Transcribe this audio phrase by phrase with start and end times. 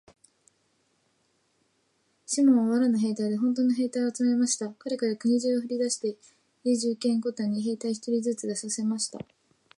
[2.25, 4.69] シモンは藁の兵隊でほんとの兵隊を集めました。
[4.69, 6.17] かれは国中にふれを出して、
[6.63, 9.19] 家十軒ごとに兵隊一人ずつ出させました。